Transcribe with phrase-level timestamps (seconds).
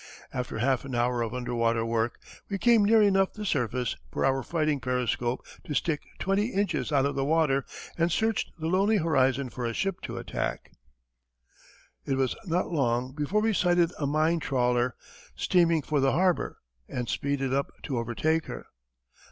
[0.33, 2.17] After half an hour of underwater work
[2.49, 7.05] we came near enough the surface for our fighting periscope to stick twenty inches out
[7.05, 7.65] of the water
[7.99, 10.71] and searched the lonely horizon for a ship to attack.
[12.03, 14.95] It was not long before we sighted a mine trawler,
[15.35, 16.57] steaming for the harbour,
[16.89, 18.65] and speeded up to overtake her.